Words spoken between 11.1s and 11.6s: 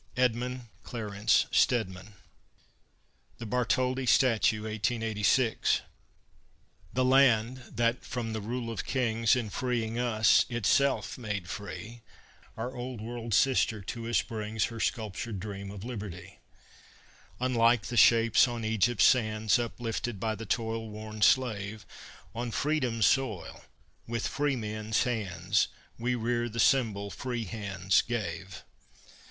made